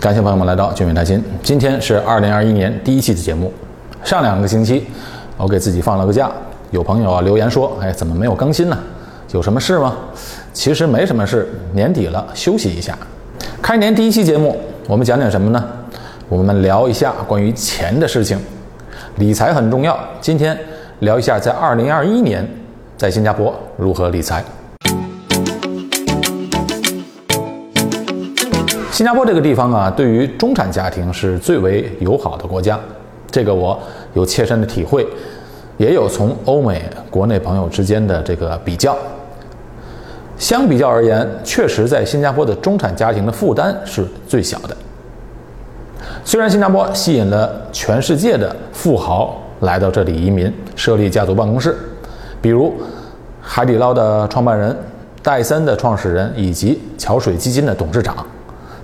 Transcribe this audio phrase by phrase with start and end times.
[0.00, 1.20] 感谢朋友们来到俊美谈心。
[1.42, 3.52] 今天是二零二一年第一期的节目。
[4.04, 4.86] 上两个星期，
[5.36, 6.30] 我给自己放了个假。
[6.70, 8.78] 有朋友啊留言说：“哎，怎么没有更新呢？
[9.32, 9.96] 有什么事吗？”
[10.54, 12.96] 其实没什么事，年底了，休息一下。
[13.60, 14.56] 开年第一期节目，
[14.86, 15.64] 我们讲点什么呢？
[16.28, 18.38] 我们聊一下关于钱的事情。
[19.16, 19.98] 理财很重要。
[20.20, 20.56] 今天
[21.00, 22.48] 聊一下在二零二一年
[22.96, 24.44] 在新加坡如何理财。
[28.98, 32.76] 新加坡这个地方啊，对于中产家庭是最为友好的国家，
[33.30, 33.78] 这个我
[34.14, 35.06] 有切身的体会，
[35.76, 38.98] 也有从欧美国内朋友之间的这个比较。
[40.36, 44.76] 相比较而言，确实在新加坡的中产家庭的负担是最小的。
[46.24, 51.76] 虽然新加坡吸引了全世界的富豪来到这里移民，设立家族办公室，
[52.42, 52.74] 比如
[53.40, 54.76] 海底捞的创办人、
[55.22, 58.26] 戴森的创始人以及桥水基金的董事长。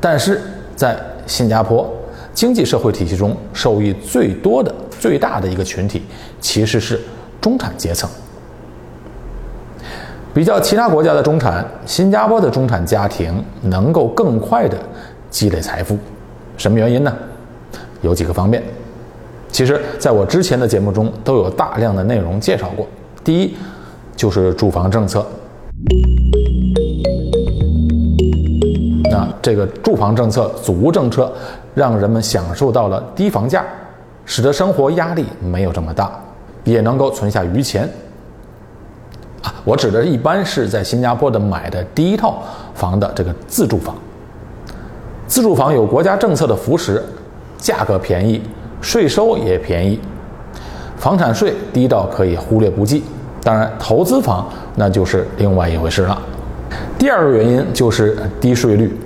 [0.00, 0.40] 但是
[0.76, 1.92] 在新加坡
[2.32, 6.02] 经济社会体系中，受益最多的、最大的一个群体，
[6.40, 7.00] 其实是
[7.40, 8.08] 中产阶层。
[10.32, 14.78] 比较其他国家的中产，新加坡的中产家庭能够更快的
[15.30, 15.98] 积累财富，
[16.56, 17.12] 什么原因呢？
[18.02, 18.62] 有几个方面。
[19.50, 22.86] 其实，在我之前的节目中都有大量的内容介绍过。
[23.24, 23.56] 第一，
[24.14, 25.26] 就是住房政策。
[29.40, 31.32] 这个住房政策、祖屋政策，
[31.74, 33.64] 让人们享受到了低房价，
[34.26, 36.10] 使得生活压力没有这么大，
[36.64, 37.88] 也能够存下余钱。
[39.42, 42.42] 啊，我指的一般是在新加坡的买的第一套
[42.74, 43.94] 房的这个自住房。
[45.26, 47.02] 自住房有国家政策的扶持，
[47.56, 48.42] 价格便宜，
[48.80, 50.00] 税收也便宜，
[50.96, 53.04] 房产税低到可以忽略不计。
[53.44, 56.20] 当然，投资房那就是另外一回事了。
[56.98, 58.98] 第二个原因就是低税率。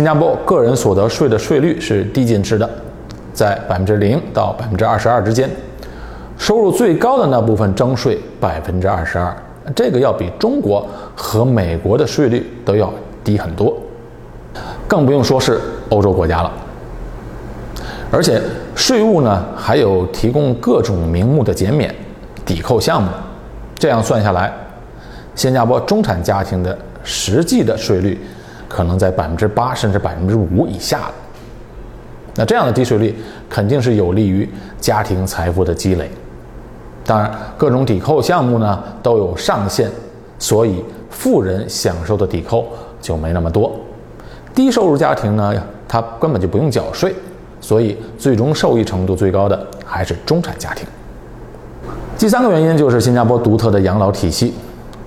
[0.00, 2.66] 新加坡个人所得税的税率是递进式的，
[3.34, 5.46] 在百分之零到百分之二十二之间，
[6.38, 9.36] 收入最高的那部分征税百分之二十二，
[9.76, 12.90] 这个要比中国和美国的税率都要
[13.22, 13.76] 低很多，
[14.88, 15.60] 更不用说是
[15.90, 16.50] 欧洲国家了。
[18.10, 18.40] 而且
[18.74, 21.94] 税务呢还有提供各种名目的减免、
[22.46, 23.10] 抵扣项目，
[23.78, 24.50] 这样算下来。
[25.34, 26.74] 新加坡中产家庭的
[27.04, 28.18] 实际的税率
[28.70, 31.14] 可能在百分之八甚至百分之五以下了。
[32.36, 33.14] 那这样的低税率
[33.48, 34.48] 肯定是有利于
[34.80, 36.08] 家庭财富的积累。
[37.04, 37.28] 当然，
[37.58, 39.90] 各种抵扣项目呢都有上限，
[40.38, 42.68] 所以富人享受的抵扣
[43.02, 43.72] 就没那么多。
[44.54, 45.52] 低收入家庭呢，
[45.88, 47.12] 他根本就不用缴税，
[47.60, 50.86] 所以最终受益程度最高的还是中产家庭。
[52.16, 54.54] 第三个原因就是新加坡独特的养老体系。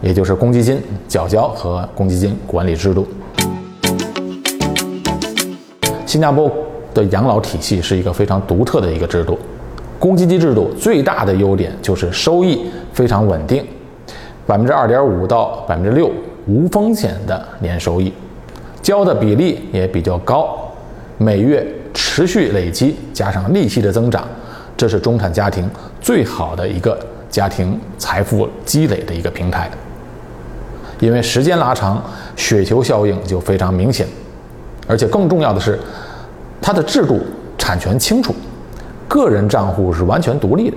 [0.00, 3.06] 也就是公积金缴交和公积金管理制度。
[6.12, 6.52] 新加坡
[6.92, 9.38] 的养老体系是一个非常独特的一个制度。
[9.98, 13.64] 公积金制度最大的优点就是收益非常稳定，
[14.46, 16.10] 百分之二点五到百分之六
[16.46, 18.12] 无风险的年收益，
[18.82, 20.70] 交的比例也比较高，
[21.16, 24.28] 每月持续累积加上利息的增长，
[24.76, 25.66] 这是中产家庭
[25.98, 26.98] 最好的一个
[27.30, 29.70] 家庭财富积累的一个平台。
[31.00, 32.04] 因为时间拉长，
[32.36, 34.06] 雪球效应就非常明显，
[34.92, 35.78] 而且更重要的是，
[36.60, 37.18] 它的制度
[37.56, 38.34] 产权清楚，
[39.08, 40.76] 个人账户是完全独立的。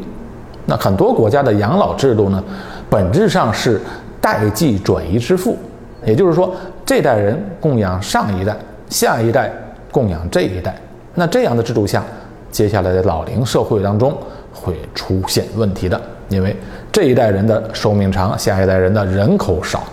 [0.65, 2.41] 那很多国家的养老制度呢，
[2.89, 3.81] 本质上是
[4.21, 5.57] 代际转移支付，
[6.05, 6.55] 也就是说，
[6.85, 8.55] 这代人供养上一代，
[8.89, 9.51] 下一代
[9.91, 10.73] 供养这一代。
[11.13, 12.01] 那这样的制度下，
[12.49, 14.17] 接下来的老龄社会当中
[14.53, 15.99] 会出现问题的，
[16.29, 16.55] 因为
[16.89, 19.83] 这一代人的寿命长，下一代人的人口少。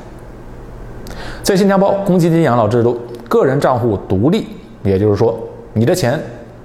[1.42, 3.00] 在新加坡，公积金养老制度，
[3.32, 4.46] 个人账户独立，
[4.82, 5.38] 也就是说，
[5.72, 6.20] 你的钱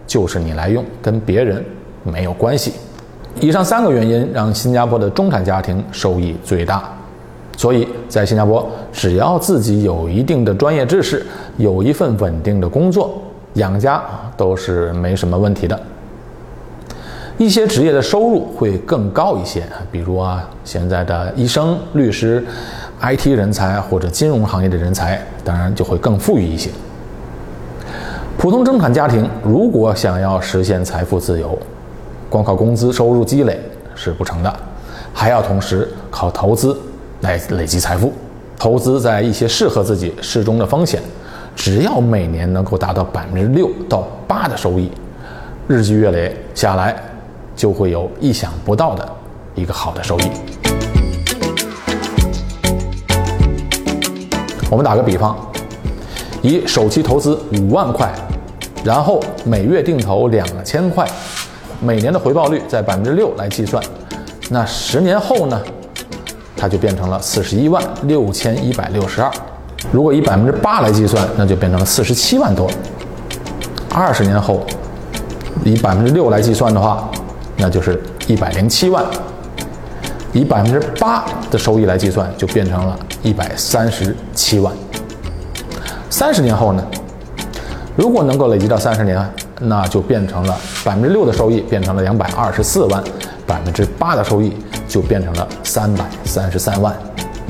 [0.06, 1.64] 就是你来用，跟别人
[2.04, 2.74] 没有关系。
[3.40, 6.84] 以上三个原因让新加坡的中产家庭收益最大，
[7.56, 11.26] 所以在新加坡，只要自己有一定的专业知识，
[11.56, 13.18] 有一份稳定的工作，
[13.54, 14.04] 养家
[14.36, 15.80] 都是没什么问题的。
[17.38, 22.44] 一些职业的收入会更高一些，比如啊，现在的医生、律师。
[23.02, 26.70] IT 人才或者金融行业的人才，当然就会更富裕一些。
[28.38, 31.58] 普通中产家庭如果想要实现财富自由，
[32.30, 33.60] 光靠工资收入积累
[33.96, 34.54] 是不成的，
[35.14, 36.78] 还要同时靠投资
[37.22, 38.12] 来累积财富。
[38.60, 41.00] 投资在一些适合自己、适中的风险，
[41.56, 44.92] 只要每年能够达到百分之六到八的收益，
[45.68, 46.96] 日积月累下来，
[47.56, 49.08] 就会有意想不到的
[49.54, 50.87] 一个好的收益。
[54.70, 55.36] 我们打个比方，
[56.42, 58.12] 以首期投资五万块，
[58.84, 61.08] 然后每月定投两千块，
[61.80, 63.82] 每年的回报率在百分之六来计算，
[64.50, 65.62] 那十年后呢，
[66.58, 69.32] 它就变成了四十一万六千一百六十二。
[69.90, 72.70] 如果以百分之八来计算，那就变成了四十七万多。
[73.90, 74.66] 二十年后，
[75.64, 77.10] 以百分之六来计算的话，
[77.56, 79.06] 那就是一百零七万。
[80.38, 84.72] 以百分之八的收益来计算，就变成了一百三十七万。
[86.12, 86.84] 三十年后呢？
[87.96, 89.20] 如果能够累积到三十年，
[89.60, 90.56] 那就变成了
[90.86, 93.04] 百分之六的收益变成了两百二十四万，
[93.48, 94.56] 百分之八的收益
[94.88, 96.96] 就变成了三百三十三万。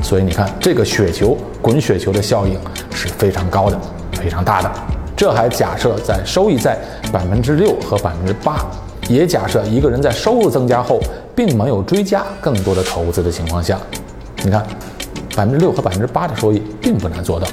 [0.02, 2.58] 所以你看，这个雪球滚雪球的效应
[2.90, 3.78] 是非常高的，
[4.12, 4.70] 非常大的。
[5.14, 6.78] 这还假设在收益在
[7.12, 8.64] 百分之六和百分之八，
[9.08, 11.00] 也假设一个人在收入增加后。
[11.38, 13.78] 并没有追加更多的投资的情况下，
[14.42, 14.60] 你看，
[15.36, 17.46] 百分之六和百分之八的收益并不难做到。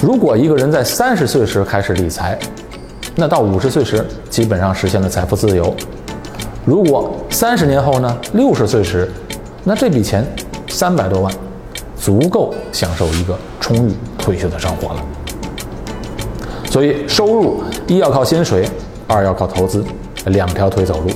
[0.00, 2.38] 如果一个人在三十岁时开始理财，
[3.16, 5.74] 那到五十岁时基本上实现了财富自由。
[6.64, 9.10] 如果三十年后呢，六十岁时，
[9.64, 10.24] 那这笔钱
[10.68, 11.34] 三百多万，
[11.96, 15.02] 足够享受一个充裕退休的生活了。
[16.70, 18.68] 所以，收入一要靠薪水，
[19.06, 19.84] 二要靠投资，
[20.26, 21.10] 两条腿走路。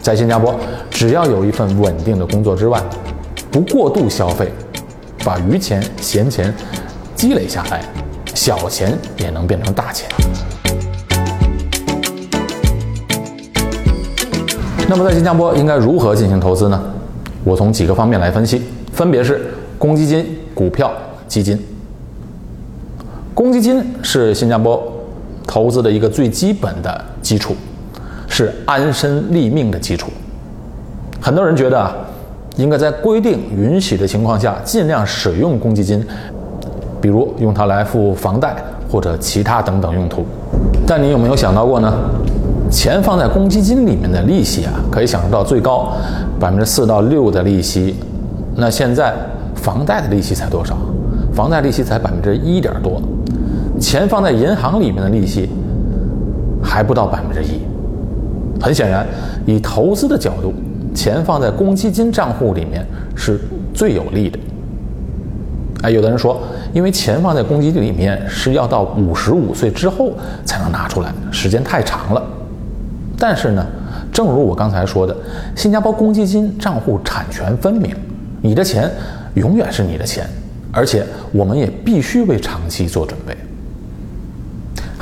[0.00, 0.54] 在新加坡，
[0.90, 2.82] 只要有一份稳定的工作之外，
[3.50, 4.50] 不过度消费，
[5.24, 6.54] 把余钱、闲钱
[7.14, 7.82] 积累下来，
[8.34, 10.08] 小钱也能变成大钱。
[14.88, 16.80] 那么在新加坡应该如何进行投资呢？
[17.42, 18.62] 我从几个方面来分析，
[18.92, 20.92] 分别是公积金、股票、
[21.28, 21.60] 基金。
[23.34, 24.80] 公积金是新加坡
[25.56, 27.56] 投资的一个最基本的基础。
[28.28, 30.10] 是安身立命的基础。
[31.18, 31.94] 很多人觉得啊，
[32.56, 36.04] 应该在规定允许的情况下，尽量使用公积金，
[37.00, 38.54] 比如用它来付房贷
[38.90, 40.26] 或者其他等等用途。
[40.86, 41.90] 但你有没有想到过呢？
[42.70, 45.92] 钱放在公积金里面的利息啊，可以享受到最高
[46.38, 47.94] 百分之四到六的利息。
[48.56, 49.14] 那现在
[49.54, 50.76] 房贷的利息才多少？
[51.32, 53.00] 房贷利息才百分之一点多，
[53.80, 55.48] 钱放在银行里面的利息
[56.62, 57.60] 还不到百分之一。
[58.60, 59.06] 很显然，
[59.44, 60.52] 以投资的角度，
[60.94, 62.84] 钱放在公积金账户里面
[63.14, 63.38] 是
[63.74, 64.38] 最有利的。
[65.82, 66.40] 哎，有的人说，
[66.72, 70.12] 因为钱放在公积金里面是要到五十五岁之后
[70.44, 72.22] 才能拿出来，时间太长了。
[73.18, 73.64] 但是呢，
[74.10, 75.14] 正如我刚才说的，
[75.54, 77.94] 新加坡公积金账户产权分明，
[78.40, 78.90] 你的钱
[79.34, 80.26] 永远是你的钱，
[80.72, 83.36] 而且我们也必须为长期做准备。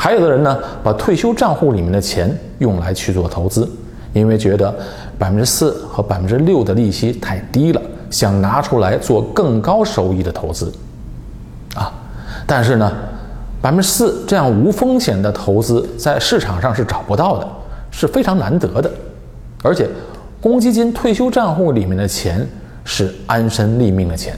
[0.04, 3.66] 还有的人呢，把退休账户里面的钱用来去做投资，
[4.12, 4.70] 因为觉得
[5.18, 7.80] 百分之四和百分之六的利息太低了，
[8.10, 10.70] 想拿出来做更高收益的投资，
[11.74, 11.90] 啊，
[12.46, 12.92] 但是呢，
[13.62, 17.48] 百分之四这样无风险的投资在市场上是找不到的，
[17.90, 18.90] 是非常难得的，
[19.62, 19.88] 而且
[20.38, 22.46] 公积金退休账户里面的钱
[22.84, 24.36] 是安身立命的钱，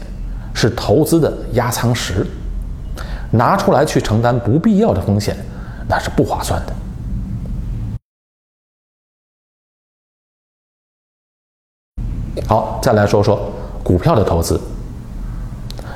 [0.55, 2.25] 是投资的压舱石，
[3.33, 5.37] 拿出来去承担不必要的风险。
[5.89, 6.75] 那是不划算的。
[12.49, 13.51] 好，再来说说
[13.83, 14.61] 股票的投资。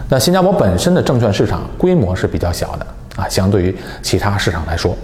[0.09, 4.97] 那新加坡本身的证券市场规模是比较小的啊，相对于其他市场来说，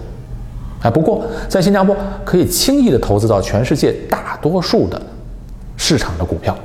[0.83, 5.01] 啊，不过在新加坡可以轻易的投资到全世界大多数的
[5.77, 6.57] 市场的股票，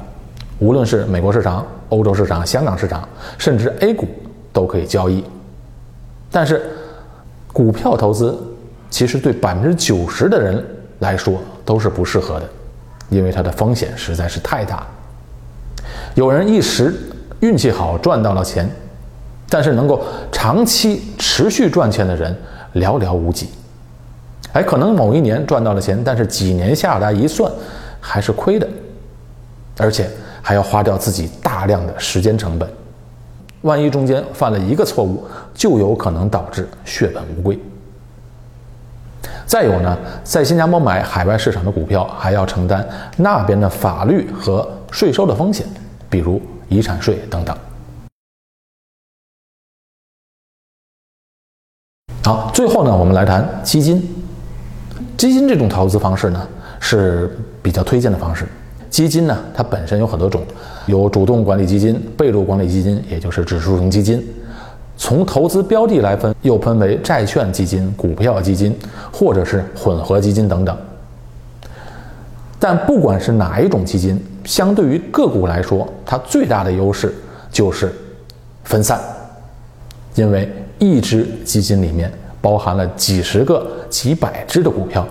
[0.59, 4.07] 无论是美国市场、欧洲市场、香港市场，甚至 A 股
[4.51, 5.23] 都可以交易，
[6.31, 6.77] 但是。
[7.53, 8.37] 股票投资
[8.89, 10.63] 其实对百分之九十的人
[10.99, 12.49] 来说都是不适合的，
[13.09, 14.85] 因为它的风险实在是太大。
[16.15, 16.93] 有人一时
[17.39, 18.69] 运气好赚到了钱，
[19.49, 22.35] 但是能够长期持续赚钱的人
[22.75, 23.49] 寥寥无几。
[24.53, 27.51] 哎，可能某一年赚到了钱，但是几年下来一算
[27.99, 28.67] 还是亏的，
[29.77, 30.09] 而且
[30.41, 32.69] 还要花掉自己大量的时间成本。
[33.61, 37.59] 万一中间犯了一个错误，就有可能导致血本无归。
[39.45, 42.87] 再有呢，在新加坡买海外市场的股票，还要承担
[43.17, 45.67] 那边的法律和税收的风险，
[46.09, 47.55] 比如遗产税等等。
[52.23, 54.01] 好，最后呢，我们来谈基金。
[55.17, 56.47] 基金这种投资方式呢，
[56.79, 58.47] 是比较推荐的方式。
[58.91, 60.43] 基金呢，它本身有很多种，
[60.85, 64.23] 有主动管理基金、被动管理基金，也就是指数型基金。
[64.97, 68.77] 从投资标的来分，又分为债券基金、股票基金，
[69.11, 70.77] 或者是混合基金等等。
[72.59, 77.15] 但不管是哪一种基金，相对于个股来说，它最大的优势
[77.49, 77.91] 就是
[78.65, 78.99] 分散，
[80.15, 85.07] 因为一只基金里面包含了几十个、几百只的股票，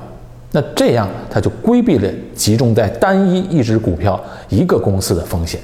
[0.52, 5.60] 那这样它就规避了集中在单一一只股票、一个公司的风险。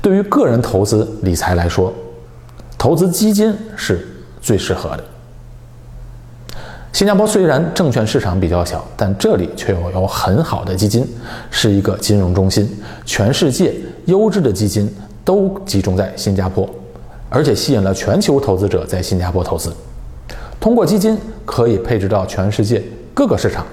[0.00, 1.92] 对于个人投资理财来说，
[2.78, 4.06] 投资基金是
[4.40, 5.04] 最适合的。
[6.92, 11.06] 新加坡虽然证券市场比较小，但这里却有有很好的基金，
[11.50, 12.66] 是一个金融中心。
[13.04, 13.74] 全世界
[14.06, 14.90] 优质的基金
[15.22, 16.66] 都集中在新加坡，
[17.28, 19.70] 而且吸引了全球投资者在新加坡投资。
[20.58, 22.82] 通过基金可以配置到全世界
[23.16, 23.64] 各个市场。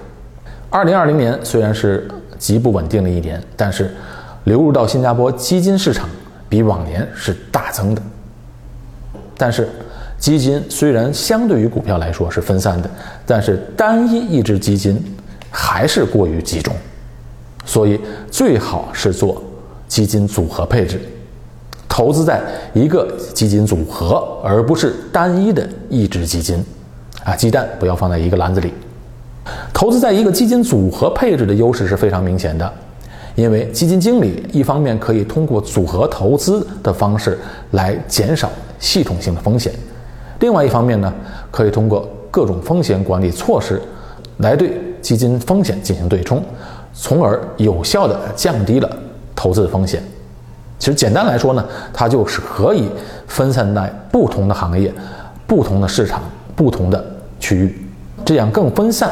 [0.70, 2.08] 二零二零年虽然是
[2.40, 3.94] 极不稳定的一年，但是
[4.46, 6.08] 流入到新加坡基金市场
[6.48, 8.02] 比往年是大增的。
[9.38, 9.68] 但是。
[10.20, 12.90] 基金虽然相对于股票来说是分散的，
[13.26, 14.98] 但是单一一只基金
[15.52, 16.74] 还是过于集中，
[17.66, 18.00] 所以
[18.32, 19.44] 最好是做
[19.86, 20.98] 基金组合配置，
[21.90, 22.42] 投资在
[22.74, 26.64] 一个基金组合，而不是单一的一只基金。
[27.26, 28.74] 啊，鸡蛋不要放在一个篮子里。
[29.74, 32.72] 投资在一个基金组合配置的优势是非常明显的，
[33.36, 37.38] 因为基金经理一方面可以通过组合投资的方式
[37.72, 39.74] 来减少系统性的风险。
[40.40, 41.14] 另外一方面呢，
[41.52, 43.82] 可以通过各种风险管理措施，
[44.38, 46.44] 来对基金风险进行对冲，
[46.94, 48.90] 从而有效的降低了
[49.36, 50.02] 投资的风险。
[50.80, 52.90] 其实简单来说呢，它就是可以
[53.28, 54.94] 分散在不同的行业、
[55.48, 56.22] 不同的市场、
[56.56, 57.04] 不同的
[57.40, 57.86] 区域，
[58.26, 59.10] 这样更分散，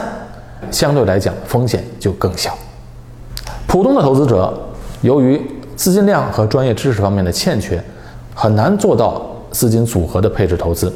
[0.69, 2.57] 相对来讲风险就更小。
[3.67, 4.53] 普通的投资者
[5.01, 5.41] 由于
[5.75, 7.81] 资金量和专业知识方面的欠缺，
[8.35, 10.93] 很难做到资金组合的配置投资。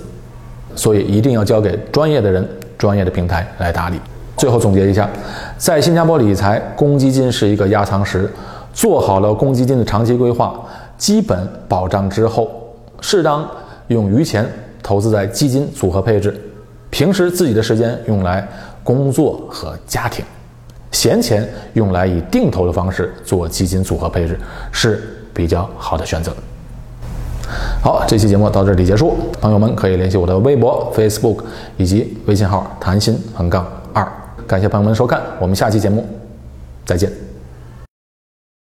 [0.76, 2.46] 所以一定要交给专业的人、
[2.78, 3.98] 专业的平台来打理。
[4.36, 5.10] 最后总结一下，
[5.58, 8.30] 在新加坡理财，公积金是一个压舱石。
[8.74, 10.54] 做好了公积金的长期规划、
[10.98, 12.52] 基本保障之后，
[13.00, 13.50] 适当
[13.88, 14.46] 用余钱
[14.84, 16.38] 投资在基金组合配置，
[16.90, 18.46] 平时自己的时间用来
[18.86, 20.24] 工作和家庭，
[20.92, 24.40] 闲钱用来以定投的方式做基金组合配置，
[24.72, 26.32] 是比较好的选择。
[27.82, 29.18] 好，这期节目到这里结束。
[29.42, 31.44] 朋友们可以联系我的微博、Facebook
[31.78, 34.08] 以及微信号“谈心横杠二”。
[34.46, 36.08] 感谢朋友们收看，我们下期节目
[36.86, 37.25] 再见。